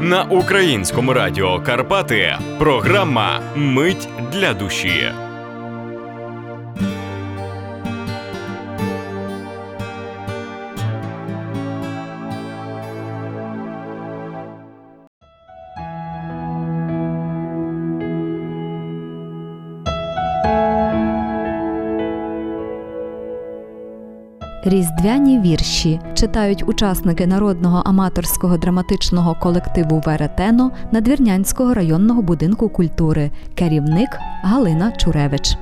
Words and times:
на 0.00 0.22
українському 0.22 1.12
радіо 1.12 1.60
Карпати. 1.60 2.38
Програма 2.58 3.40
Мить 3.56 4.08
для 4.32 4.54
душі. 4.54 5.12
Різдвяні 24.64 25.40
вірші 25.40 26.00
читають 26.14 26.68
учасники 26.68 27.26
народного 27.26 27.82
аматорського 27.84 28.56
драматичного 28.56 29.34
колективу 29.34 30.02
Веретено 30.06 30.70
Надвірнянського 30.92 31.74
районного 31.74 32.22
будинку 32.22 32.68
культури, 32.68 33.30
керівник 33.54 34.08
Галина 34.42 34.92
Чуревич. 34.92 35.56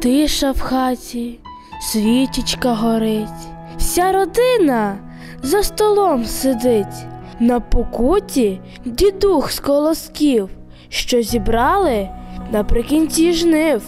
Тиша 0.00 0.50
в 0.50 0.60
хаті, 0.60 1.38
свічечка 1.80 2.74
горить, 2.74 3.48
вся 3.78 4.12
родина 4.12 4.96
за 5.42 5.62
столом 5.62 6.24
сидить. 6.24 7.06
На 7.40 7.60
покуті 7.60 8.60
дідух 8.84 9.52
з 9.52 9.60
колосків, 9.60 10.48
що 10.88 11.22
зібрали 11.22 12.08
наприкінці 12.52 13.32
жнив. 13.32 13.82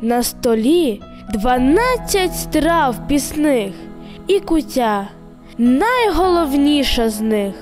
На 0.00 0.22
столі 0.22 1.02
дванадцять 1.32 2.36
страв 2.36 2.96
пісних 3.08 3.72
і 4.26 4.40
кутя 4.40 5.08
найголовніша 5.58 7.08
з 7.10 7.20
них. 7.20 7.54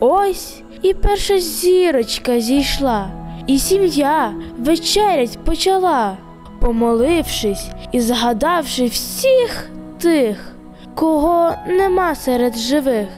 Ось 0.00 0.62
і 0.82 0.94
перша 0.94 1.38
зірочка 1.38 2.40
зійшла, 2.40 3.10
і 3.46 3.58
сім'я 3.58 4.34
вечерять 4.58 5.38
почала, 5.44 6.16
помолившись 6.60 7.68
і 7.92 8.00
згадавши 8.00 8.86
всіх 8.86 9.70
тих, 9.98 10.54
кого 10.94 11.52
нема 11.68 12.14
серед 12.14 12.56
живих. 12.56 13.08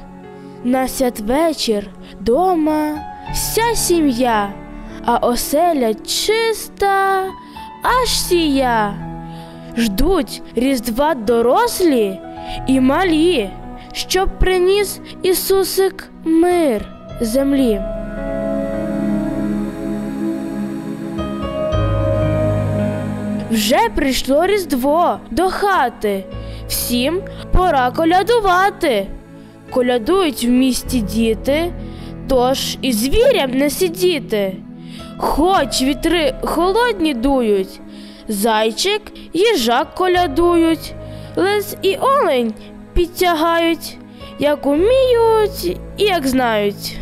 На 0.64 0.88
святвечір 0.88 1.90
дома 2.20 2.98
вся 3.32 3.74
сім'я, 3.74 4.52
а 5.04 5.16
оселя 5.16 5.94
чиста, 5.94 7.24
аж 7.82 8.08
сія. 8.08 8.94
Ждуть 9.76 10.42
різдва 10.56 11.14
дорослі 11.14 12.20
і 12.66 12.80
малі, 12.80 13.50
щоб 13.92 14.38
приніс 14.38 15.00
Ісусик 15.22 16.10
мир 16.24 16.88
землі. 17.20 17.80
Вже 23.50 23.88
прийшло 23.94 24.46
Різдво 24.46 25.18
до 25.30 25.42
хати, 25.42 26.24
всім 26.68 27.20
пора 27.52 27.90
колядувати. 27.90 29.06
Колядують 29.70 30.44
в 30.44 30.48
місті 30.48 31.00
діти, 31.00 31.72
тож 32.28 32.78
і 32.82 32.92
звірям 32.92 33.50
не 33.50 33.70
сидіти. 33.70 34.56
Хоч 35.20 35.82
вітри 35.82 36.34
холодні 36.42 37.14
дують, 37.14 37.80
зайчик, 38.28 39.02
їжак 39.32 39.94
колядують, 39.94 40.94
лис 41.36 41.76
і 41.82 41.96
олень 41.96 42.54
підтягають, 42.92 43.98
як 44.38 44.66
уміють 44.66 45.64
і 45.96 46.04
як 46.04 46.26
знають. 46.26 46.98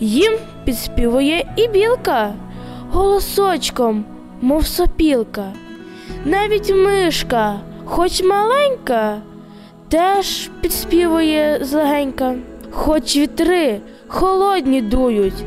Їм 0.00 0.32
підспівує 0.64 1.46
і 1.56 1.68
білка 1.68 2.34
голосочком, 2.90 4.04
мов 4.40 4.66
сопілка. 4.66 5.52
Навіть 6.24 6.74
мишка, 6.74 7.60
хоч 7.84 8.22
маленька, 8.22 9.18
теж 9.88 10.50
підспівує 10.60 11.58
злегенька, 11.62 12.34
хоч 12.70 13.16
вітри 13.16 13.80
холодні 14.08 14.82
дують, 14.82 15.44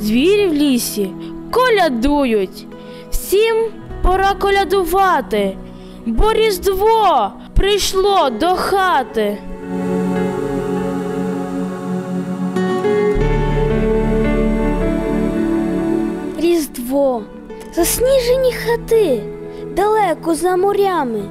звірі 0.00 0.46
в 0.46 0.52
лісі 0.52 1.10
колядують, 1.50 2.66
всім 3.10 3.56
пора 4.02 4.34
колядувати, 4.34 5.56
бо 6.06 6.32
Різдво 6.32 7.32
прийшло 7.54 8.30
до 8.30 8.46
хати. 8.46 9.38
Різдво, 16.38 17.22
засніжені 17.74 18.52
хати, 18.52 19.22
далеко 19.76 20.34
за 20.34 20.56
морями. 20.56 21.22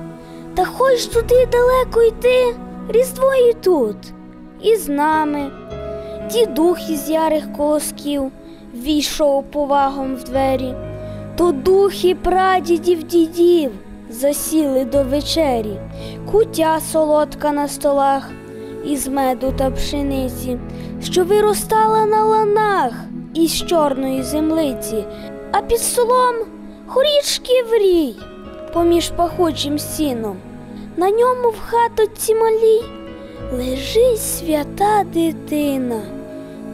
Та 0.56 0.66
хоч 0.66 1.06
туди 1.06 1.48
далеко 1.52 2.02
йти, 2.02 2.56
Різдво 2.90 3.34
і 3.50 3.54
тут, 3.54 3.96
і 4.62 4.76
з 4.76 4.88
нами. 4.88 5.52
Дідух 6.32 6.90
із 6.90 7.10
ярих 7.10 7.54
колосків 7.54 8.32
війшов 8.76 9.44
повагом 9.44 10.16
в 10.16 10.24
двері, 10.24 10.74
то 11.38 11.52
духи 11.52 12.16
прадідів 12.16 13.04
дідів 13.04 13.72
засіли 14.10 14.86
до 14.86 15.04
вечері, 15.04 15.80
кутя 16.32 16.80
солодка 16.92 17.52
на 17.52 17.68
столах 17.68 18.30
із 18.86 19.08
меду 19.08 19.54
та 19.58 19.72
пшениці, 19.72 20.58
що 21.04 21.24
виростала 21.24 22.06
на 22.06 22.24
ланах 22.24 22.94
із 23.34 23.62
чорної 23.62 24.24
землиці, 24.24 25.04
а 25.52 25.62
під 25.62 25.80
столом 25.80 26.36
горішки 26.88 27.64
врій 27.70 28.16
поміж 28.74 29.10
пахучим 29.10 29.80
сіном. 29.80 30.38
На 30.98 31.10
ньому 31.10 31.50
в 31.50 31.60
хатоці 31.60 32.36
малій 32.36 32.84
лежить 33.54 34.22
свята 34.22 35.04
дитина, 35.14 36.02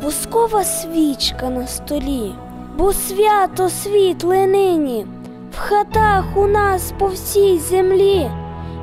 воскова 0.02 0.64
свічка 0.64 1.50
на 1.50 1.68
столі, 1.68 2.36
бо 2.78 2.94
свято 2.94 3.70
світле 3.70 4.48
нині. 4.48 5.06
В 5.52 5.58
хатах 5.58 6.26
у 6.36 6.48
нас 6.48 6.94
по 7.00 7.08
всій 7.08 7.58
землі, 7.58 8.32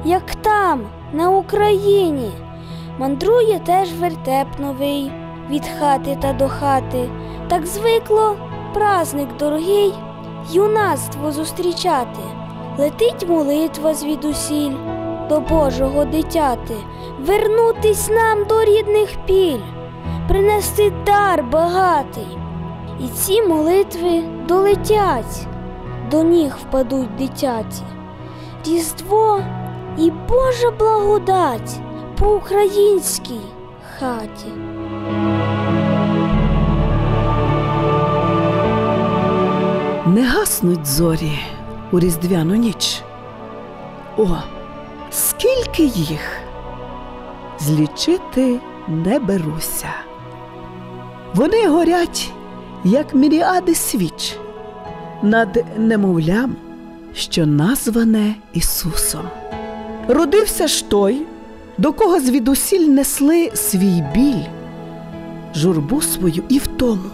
як 0.05 0.35
там, 0.35 0.87
на 1.13 1.31
Україні, 1.31 2.31
мандрує 2.99 3.59
теж 3.59 3.93
вертеп 3.93 4.47
новий. 4.59 5.13
Від 5.51 5.69
хати 5.79 6.19
та 6.23 6.33
до 6.33 6.49
хати, 6.49 7.09
так 7.49 7.67
звикло 7.67 8.37
праздник 8.75 9.29
дорогий, 9.39 9.95
юнацтво 10.51 11.33
зустрічати, 11.33 12.21
летить 12.79 13.29
молитва 13.29 13.95
звідусіль 13.95 14.75
до 15.29 15.41
Божого 15.41 16.05
дитяти, 16.05 16.75
вернутись 17.21 18.11
нам 18.11 18.45
до 18.45 18.65
рідних 18.65 19.09
піль, 19.27 19.61
принести 20.49 20.93
дар 21.07 21.45
багатий. 21.45 22.39
І 23.01 23.09
ці 23.09 23.43
молитви 23.43 24.23
долетять, 24.49 25.47
до 26.11 26.23
ніг 26.23 26.57
впадуть 26.61 27.17
дитяті. 27.17 27.83
Різдво 28.67 29.41
і 29.99 30.11
Божа 30.11 30.71
благодать 30.79 31.81
по 32.19 32.35
українській 32.35 33.41
хаті. 33.99 34.47
Не 40.07 40.25
гаснуть 40.25 40.87
зорі 40.87 41.39
у 41.93 42.01
різдвяну 42.01 42.55
ніч. 42.55 43.03
О, 44.17 44.27
скільки 45.11 45.83
їх 45.83 46.21
злічити 47.59 48.61
не 48.89 49.19
беруся. 49.19 50.08
Вони 51.35 51.69
горять, 51.69 52.31
як 52.85 53.15
міріади 53.15 53.75
свіч 53.75 54.37
над 55.23 55.65
немовлям, 55.79 56.57
що 57.15 57.47
назване 57.47 58.35
Ісусом. 58.53 59.29
Родився 60.09 60.67
ж 60.69 60.89
той, 60.89 61.23
до 61.79 61.93
кого 61.93 62.21
звідусіль 62.21 62.89
несли 62.89 63.51
свій 63.55 64.05
біль, 64.15 64.45
журбу 65.55 66.03
свою 66.03 66.43
і 66.49 66.59
втому. 66.59 67.11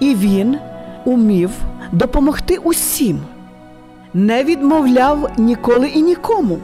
І 0.00 0.14
він 0.14 0.58
умів 1.04 1.50
допомогти 1.92 2.56
усім, 2.56 3.20
не 4.14 4.44
відмовляв 4.44 5.30
ніколи 5.38 5.88
і 5.88 6.02
нікому. 6.02 6.58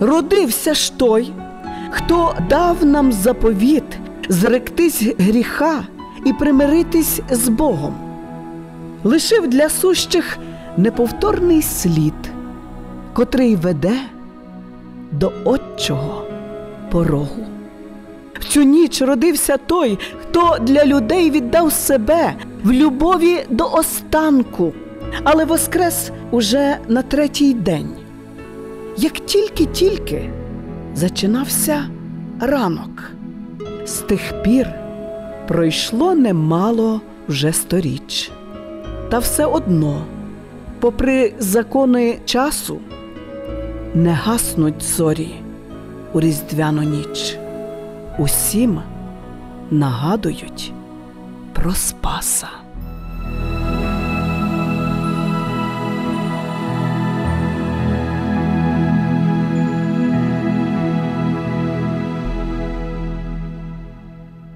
Родився 0.00 0.74
ж 0.74 0.98
той, 0.98 1.32
хто 1.90 2.34
дав 2.48 2.84
нам 2.84 3.12
заповіт 3.12 3.81
зректись 4.32 5.02
гріха 5.18 5.82
і 6.26 6.32
примиритись 6.32 7.20
з 7.30 7.48
Богом, 7.48 7.94
лишив 9.04 9.48
для 9.48 9.68
сущих 9.68 10.38
неповторний 10.76 11.62
слід, 11.62 12.14
котрий 13.12 13.56
веде 13.56 13.96
до 15.12 15.32
отчого 15.44 16.24
порогу. 16.90 17.46
В 18.40 18.44
цю 18.44 18.62
ніч 18.62 19.02
родився 19.02 19.56
той, 19.56 19.98
хто 20.22 20.56
для 20.60 20.84
людей 20.84 21.30
віддав 21.30 21.72
себе 21.72 22.34
в 22.64 22.72
любові 22.72 23.44
до 23.50 23.64
останку, 23.72 24.72
але 25.24 25.44
воскрес 25.44 26.10
уже 26.30 26.76
на 26.88 27.02
третій 27.02 27.54
день. 27.54 27.88
Як 28.96 29.12
тільки-тільки 29.12 30.30
зачинався 30.94 31.84
ранок, 32.40 33.12
з 33.92 33.98
тих 34.00 34.42
пір 34.42 34.70
пройшло 35.48 36.14
немало 36.14 37.00
вже 37.28 37.52
сторіч. 37.52 38.30
Та 39.10 39.18
все 39.18 39.46
одно, 39.46 40.04
попри 40.80 41.34
закони 41.38 42.18
часу, 42.24 42.78
не 43.94 44.12
гаснуть 44.12 44.82
зорі 44.82 45.34
у 46.12 46.20
різдвяну 46.20 46.82
ніч. 46.82 47.36
Усім 48.18 48.80
нагадують 49.70 50.72
про 51.52 51.74
Спаса. 51.74 52.48